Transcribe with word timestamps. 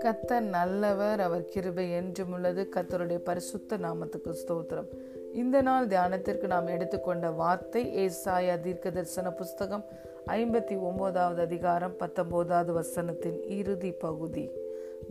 கத்தர் 0.00 0.40
நல்லவர் 0.40 1.20
அவர் 1.20 1.44
கிருபை 1.44 1.92
என்றும் 1.92 2.32
உள்ளது. 2.32 2.68
கத்தருடைய 2.76 3.18
பரிசுத்த 3.18 3.76
நாமத்துக்கு 3.76 4.34
ஸ்தோத்திரம். 4.46 4.86
இந்த 5.34 5.62
நாள் 5.62 5.86
தியானத்திற்கு 5.86 6.46
நாம் 6.46 6.66
எடுத்துக்கொண்ட 6.66 7.30
வார்த்தை 7.30 7.96
ஏசாயா 7.96 8.60
தீர்க்க 8.60 8.90
தரிசன 8.90 9.30
புஸ்தகம் 9.30 9.84
ஐம்பத்தி 10.26 10.80
ஒன்பதாவது 10.80 11.40
அதிகாரம் 11.40 11.96
பத்தொன்பதாவது 11.96 12.80
வசனத்தின் 12.80 13.50
இறுதி 13.50 13.90
பகுதி. 13.90 14.50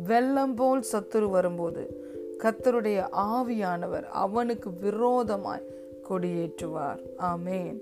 வெள்ளம் 0.07 0.55
போல் 0.55 0.83
சத்துரு 0.93 1.29
வரும்போது 1.29 2.13
கத்தருடைய 2.43 3.07
ஆவியானவர் 3.11 4.03
அவனுக்கு 4.03 4.73
விரோதமாய் 4.73 5.67
கொடியேற்றுவார். 6.09 6.99
ஆமேன். 7.17 7.79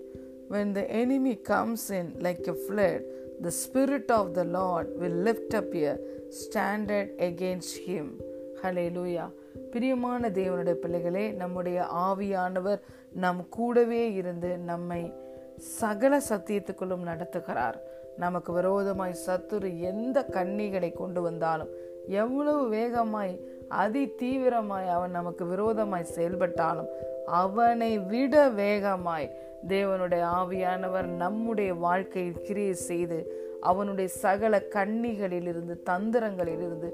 When 0.50 0.74
the 0.74 0.86
enemy 1.02 1.36
comes 1.52 1.90
in 2.00 2.08
like 2.20 2.48
a 2.48 2.56
flood 2.66 3.02
the 3.44 3.52
spirit 3.52 4.12
of 4.12 4.36
the 4.36 4.44
lord 4.44 4.88
will 5.00 5.18
lift 5.28 5.54
up 5.54 5.74
a 5.76 5.94
standard 6.30 7.10
against 7.20 7.74
him. 7.88 8.06
ஹalleluya 8.64 9.26
பிரியமான 9.72 10.30
தேவனுடைய 10.30 10.74
பிள்ளைகளே 10.74 11.32
நம்முடைய 11.32 11.86
ஆவியானவர் 11.96 12.82
நம் 13.14 13.50
கூடவே 13.50 14.14
இருந்து 14.14 14.58
நம்மை 14.58 15.14
சகல 15.58 16.22
சத்தியத்துக்குள்ளும் 16.30 17.08
நடத்துகிறார். 17.10 17.78
நமக்கு 18.18 18.54
விரோதமாய் 18.54 19.16
சத்துரு 19.26 19.80
எந்த 19.80 20.26
கண்ணிகளை 20.32 20.94
கொண்டு 20.94 21.22
வந்தாலும் 21.22 21.70
எவ்வளவு 22.08 22.70
வேகமாய் 22.70 23.34
அதி 23.68 24.04
தீவிரமாய் 24.22 24.88
அவன் 24.88 25.12
நமக்கு 25.12 25.46
விரோதமாய் 25.46 26.04
செயல்பட்டாலும் 26.04 26.88
அவனை 27.26 28.00
விட 28.00 28.50
வேகமாய் 28.50 29.28
தேவனுடைய 29.68 30.24
ஆவியானவர் 30.42 31.06
நம்முடைய 31.06 31.74
வாழ்க்கையில் 31.74 32.42
கிரியை 32.42 32.74
செய்து 32.74 33.42
அவனுடைய 33.62 34.10
சகல 34.10 34.62
கண்ணிகளிலிருந்து 34.70 35.76
தந்திரங்களிலிருந்து 35.86 36.90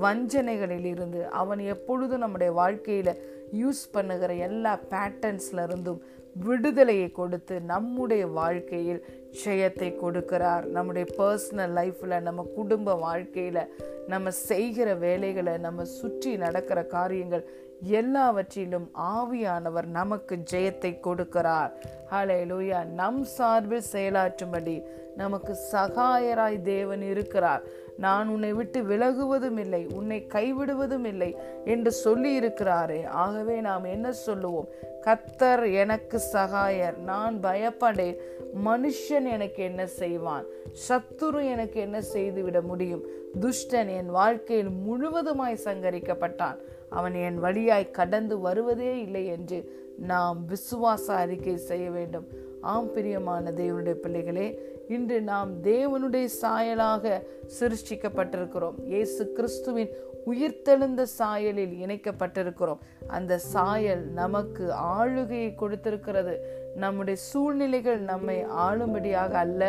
வஞ்சனைகளில் 0.00 0.84
இருந்து 0.84 1.26
அவன் 1.26 1.58
எப்பொழுதும் 1.58 2.18
நம்முடைய 2.18 2.52
வாழ்க்கையில் 2.52 3.14
யூஸ் 3.52 3.82
பண்ணுகிற 3.92 4.34
எல்லா 4.34 4.78
பேட்டர்ன்ஸ்ல 4.90 5.62
இருந்தும் 5.62 6.02
விடுதலையை 6.44 7.10
கொடுத்து 7.10 7.60
நம்முடைய 7.60 8.26
வாழ்க்கையில் 8.26 9.04
ஜெயத்தை 9.44 9.92
கொடுக்கிறார். 9.92 10.64
நம்முடைய 10.64 11.14
பர்சனல் 11.18 11.74
லைஃப்பில் 11.74 12.20
நம்ம 12.20 12.46
குடும்ப 12.54 12.94
வாழ்க்கையில் 12.94 13.74
நம்ம 14.06 14.30
செய்கிற 14.30 14.94
வேலைகளை 14.94 15.58
நம்ம 15.58 15.84
சுற்றி 15.84 16.36
நடக்கிற 16.36 16.82
காரியங்கள் 16.84 17.44
எல்லாவற்றிலும் 17.84 18.90
ஆவியானவர் 18.94 19.86
நமக்கு 19.86 20.36
ஜெயத்தை 20.50 20.92
கொடுக்கிறார். 21.06 21.70
ஹலே 22.10 22.38
லூயா 22.50 22.84
நம் 22.84 23.22
சார்பில் 23.24 23.90
செயலாற்றும்படி 23.92 24.82
நமக்கு 25.16 25.56
சகாயராய் 25.72 26.62
தேவன் 26.62 27.02
இருக்கிறார். 27.02 27.62
நான் 27.98 28.28
உன்னை 28.28 28.52
விட்டு 28.52 28.82
விலகுவதும் 28.82 29.58
இல்லை 29.58 29.86
உன்னை 29.94 30.26
கைவிடுவதும் 30.34 31.04
இல்லை 31.04 31.36
என்று 31.64 31.92
சொல்லி 31.92 32.34
இருக்கிறாரே 32.34 33.04
ஆகவே 33.04 33.60
நாம் 33.60 33.84
என்ன 33.84 34.12
சொல்லுவோம்? 34.12 34.68
கத்தர் 35.00 35.72
எனக்கு 35.72 36.20
சகாயர் 36.32 36.98
நான் 36.98 37.38
பயப்படேன். 37.42 38.16
மனுஷன் 38.64 39.30
எனக்கு 39.32 39.62
என்ன 39.62 39.86
செய்வான்? 39.86 40.44
சத்துரு 40.88 41.44
எனக்கு 41.44 41.80
என்ன 41.80 42.00
செய்துவிட 42.00 42.60
முடியும்? 42.60 43.02
துஷ்டன் 43.40 43.96
என் 43.96 44.10
வாழ்க்கையில் 44.10 44.68
முழுவதுமாய் 44.68 45.58
சங்கரிக்கப்பட்டான். 45.64 46.56
அவன் 46.90 47.14
என் 47.14 47.38
வழியாய் 47.38 47.90
கடந்து 47.90 48.38
வருவதே 48.38 49.00
இல்லை 49.00 49.26
என்று 49.26 49.82
நாம் 49.98 50.46
விசுவாச 50.48 51.14
அறிக்கை 51.14 51.56
செய்ய 51.56 51.90
வேண்டும். 51.90 52.26
ஆம் 52.72 52.92
பிரியமான 52.92 53.50
தேவனுடைய 53.50 53.96
பிள்ளைகளே 54.04 54.46
இன்று 54.88 55.16
நாம் 55.22 55.50
தேவனுடைய 55.62 56.26
சாயலாக 56.42 57.22
சிருஷ்டிக்கப்பட்டிருக்கிறோம். 57.60 58.78
இயேசு 58.84 59.32
கிறிஸ்துவின் 59.32 59.92
உயிர்த்தெழுந்த 60.26 61.02
சாயலில் 61.18 61.74
இணைக்கப்பட்டிருக்கிறோம். 61.84 62.82
அந்த 63.06 63.38
சாயல் 63.38 64.04
நமக்கு 64.20 64.72
ஆளுகையை 64.72 65.54
கொடுத்திருக்கிறது. 65.60 66.34
நம்முடைய 66.76 67.18
சூழ்நிலைகள் 67.20 68.00
நம்மை 68.12 68.38
ஆளும்படியாக 68.44 69.32
அல்ல. 69.44 69.62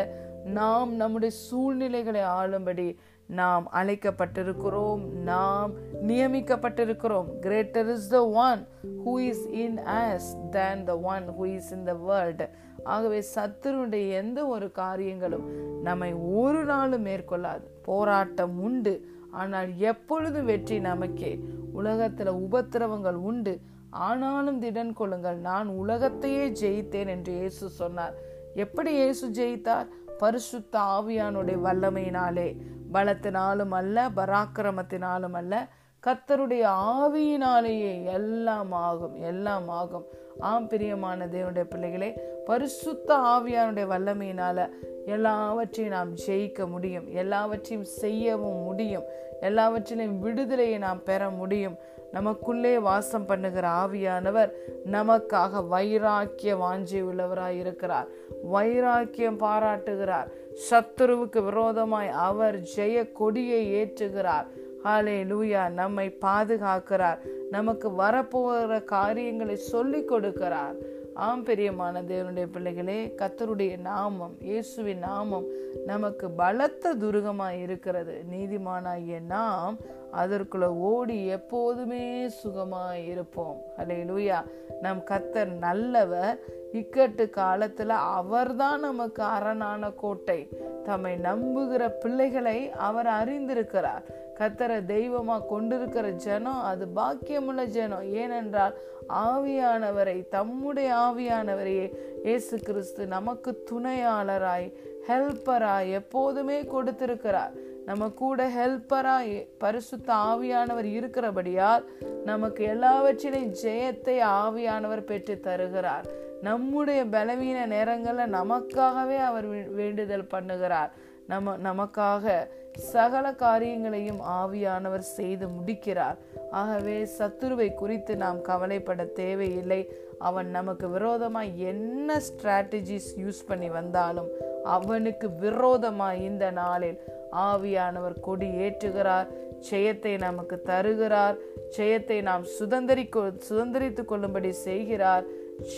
நாம் 0.60 0.96
நம்முடைய 0.96 1.36
சூழ்நிலைகளை 1.36 2.22
ஆளும்படி 2.22 2.88
நாம் 3.28 3.66
அழைக்கப்பட்டிருக்கிறோம். 3.74 5.04
நாம் 5.32 5.72
நியமிக்கப்பட்டிருக்கிறோம். 6.08 7.30
Greater 7.40 7.92
is 7.94 8.10
the 8.10 8.20
one 8.28 8.68
who 9.06 9.14
is 9.30 9.46
in 9.64 9.80
us 10.04 10.30
than 10.52 10.84
the 10.84 11.00
one 11.14 11.26
who 11.40 11.46
is 11.56 11.72
in 11.72 11.84
the 11.84 11.94
world 11.94 12.46
ஆகவே 12.86 13.24
சத்துருடைய 13.36 14.12
எந்த 14.12 14.46
ஒரு 14.46 14.72
காரியங்களும் 14.72 15.46
நம்மை 15.82 16.14
ஒரு 16.14 16.66
நாளும் 16.66 17.06
மேற்கொள்ளாது. 17.06 17.62
போராட்டம் 17.84 18.62
உண்டு. 18.62 18.94
ஆனால் 19.32 19.78
எப்பொழுது 19.78 20.44
வெற்றி 20.44 20.80
நமக்கே? 20.80 21.40
உலகத்துல 21.78 22.40
உபத்திரவங்கள் 22.52 23.20
உண்டு. 23.30 23.60
ஆனாலும் 23.90 24.62
திடன் 24.62 24.94
கொள்ளுங்கள் 24.94 25.38
நான் 25.38 25.68
உலகத்தையே 25.68 26.50
ஜெயித்தேன் 26.50 27.08
என்று 27.08 27.34
இயேசு 27.34 27.70
சொன்னார். 27.70 28.14
எப்படி 28.56 28.92
இயேசு 28.92 29.30
ஜெயித்தார்? 29.30 29.88
பரிசுத்த 30.18 30.80
ஆவியானுடைய 30.80 31.58
வல்லமையினாலே. 31.64 32.62
பலத்தினாலும் 32.94 33.70
அல்ல 33.70 34.10
பராக்கிரமத்தினாலும் 34.10 35.34
அல்ல 35.34 35.68
கத்தருடைய 36.08 36.64
ஆவியினாலேயே 36.98 38.04
எல்லாம் 38.04 38.72
ஆகும் 38.72 39.16
எல்லாம் 39.16 39.70
ஆகும். 39.70 40.06
ஆம் 40.40 40.68
பிரியமான 40.68 41.26
தேவனுடைய 41.26 41.64
பிள்ளைகளே 41.64 42.14
பரிசுத்த 42.46 43.16
ஆவியானுடைய 43.16 43.88
வல்லமையினால 43.88 44.70
எல்லாவற்றையும் 45.06 45.94
நாம் 45.94 46.16
ஜெயிக்க 46.16 46.68
முடியும். 46.68 47.14
எல்லாவற்றையும் 47.14 47.86
செய்யவும் 47.86 48.64
முடியும். 48.64 49.04
எல்லாவற்றிலையும் 49.42 50.20
விடுதலையை 50.20 50.78
நாம் 50.78 51.04
பெற 51.04 51.30
முடியும். 51.30 51.78
நமக்குள்ளே 52.12 52.80
வாசம் 52.80 53.26
பண்ணுகிற 53.26 53.68
ஆவியானவர் 53.68 54.52
நமக்காக 54.92 55.66
வைராக்கிய 55.72 56.56
வாஞ்சி 56.58 57.02
உள்ளவராய் 57.02 57.60
இருக்கிறார். 57.60 58.08
வைராக்கியம் 58.44 59.38
பாராட்டுகிறார். 59.38 60.28
சத்துருவுக்கு 60.70 61.44
விரோதமாய் 61.44 62.10
அவர் 62.10 62.62
ஜெய 62.76 63.12
கொடியை 63.12 63.74
ஏற்றுகிறார். 63.74 64.46
ஹாலே 64.86 65.18
லூயா 65.32 65.70
நம்மை 65.70 66.18
பாதுகாக்கிறார். 66.22 67.20
நமக்கு 67.52 67.90
வரப்போகிற 67.90 68.84
காரியங்களை 68.84 69.56
சொல்லி 69.56 70.02
கொடுக்கிறார். 70.02 70.76
ஆம் 71.14 71.46
பெரியமான 71.46 72.02
தேவனுடைய 72.10 72.48
பிள்ளைகளே 72.52 73.16
கத்தருடைய 73.18 73.80
நாமம் 73.80 74.36
இயேசுவின் 74.40 75.00
நாமம் 75.00 75.46
நமக்கு 75.86 76.30
பலத்த 76.30 76.96
துருகமாய் 76.96 77.62
இருக்கிறது. 77.62 78.24
நீதிமானாகிய 78.32 79.22
நாம் 79.22 79.78
அதற்குள்ள 80.18 80.64
ஓடி 80.64 81.28
எப்போதுமே 81.28 82.30
சுகமாய் 82.44 83.06
இருப்போம். 83.06 83.62
அலே 83.78 83.98
லூயா 84.04 84.44
நம் 84.82 85.04
கத்தர் 85.10 85.58
நல்லவர். 85.58 86.40
இக்கட்டு 86.74 87.30
காலத்துல 87.38 87.88
அவர்தான் 87.88 88.80
நமக்கு 88.80 89.24
அரணான 89.24 89.90
கோட்டை. 89.90 90.50
தம்மை 90.84 91.14
நம்புகிற 91.14 91.90
பிள்ளைகளை 91.90 92.72
அவர் 92.72 93.06
அறிந்திருக்கிறார். 93.06 94.04
கத்தரை 94.40 94.80
தெய்வமா 94.86 95.46
கொண்டிருக்கிற 95.46 96.10
ஜனம் 96.10 96.62
அது 96.62 96.88
பாக்கியமுள்ள 96.96 97.66
ஜனம். 97.66 98.04
ஏனென்றால் 98.04 98.74
ஆவியானவரை 99.10 100.28
தம்முடைய 100.28 100.94
ஆவியானவரையே 100.94 101.92
இயேசு 102.24 102.58
கிறிஸ்து 102.58 103.08
நமக்கு 103.08 103.64
துணையாளராய் 103.72 104.74
ஹெல்ப்பராய் 105.08 105.92
எப்போதுமே 105.92 106.66
கொடுத்திருக்கிறார். 106.66 107.52
நம்ம 107.86 108.10
கூட 108.10 108.48
ஹெல்ப்பராக 108.48 109.48
பரிசுத்த 109.58 110.14
ஆவியானவர் 110.14 110.84
இருக்கிறபடியால் 110.84 111.90
நமக்கு 112.24 112.66
எல்லாவற்றிலையும் 112.68 113.56
ஜெயத்தை 113.64 114.16
ஆவியானவர் 114.22 115.02
பெற்று 115.02 115.40
தருகிறார். 115.40 116.06
நம்முடைய 116.42 117.06
பலவீன 117.06 117.66
நேரங்களில் 117.66 118.34
நமக்காகவே 118.34 119.18
அவர் 119.18 119.46
வேண்டுதல் 119.72 120.32
பண்ணுகிறார். 120.32 120.90
நம்ம 121.28 121.58
நமக்காக 121.58 122.48
சகல 122.74 123.34
காரியங்களையும் 123.34 124.22
ஆவியானவர் 124.22 125.06
செய்து 125.18 125.48
முடிக்கிறார். 125.48 126.18
ஆகவே 126.52 127.10
சத்துருவை 127.18 127.74
குறித்து 127.74 128.16
நாம் 128.16 128.42
கவலைப்பட 128.42 129.04
தேவையில்லை. 129.04 129.90
அவன் 130.20 130.50
நமக்கு 130.50 130.90
விரோதமாக 130.90 131.46
என்ன 131.46 132.18
ஸ்ட்ராட்டஜிஸ் 132.18 133.10
யூஸ் 133.18 133.42
பண்ணி 133.48 133.70
வந்தாலும் 133.70 134.30
அவனுக்கு 134.66 135.30
விரோதமாய் 135.30 136.24
இந்த 136.24 136.52
நாளில் 136.52 137.00
ஆவியானவர் 137.32 138.20
கொடி 138.22 138.48
ஏற்றுகிறார். 138.48 139.28
ஜெயத்தை 139.72 140.18
நமக்கு 140.18 140.62
தருகிறார். 140.62 141.38
ஜெயத்தை 141.78 142.22
நாம் 142.22 142.44
சுதந்திரிக்கொ 142.60 143.34
சுதந்திரித்து 143.50 144.06
கொள்ளும்படி 144.06 144.52
செய்கிறார். 144.52 145.24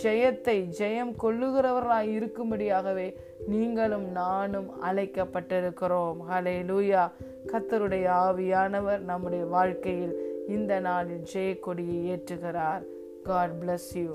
ஜெயத்தை 0.02 0.56
ஜெயம் 0.78 1.12
கொள்ளுகிறவர்களாய் 1.22 2.10
இருக்கும்படியாகவே 2.18 3.14
நீங்களும் 3.46 4.08
நானும் 4.10 4.70
அழைக்கப்பட்டிருக்கிறோம். 4.82 6.18
ஹலே 6.30 6.56
லூயா 6.70 7.10
கத்தருடைய 7.46 8.06
ஆவியானவர் 8.26 9.00
நம்முடைய 9.00 9.44
வாழ்க்கையில் 9.44 10.44
இந்த 10.48 10.80
நாளில் 10.80 11.24
ஜெயக்கொடியை 11.34 12.00
ஏற்றுகிறார். 12.14 12.82
God 13.24 13.50
bless 13.60 13.90
you 13.94 14.12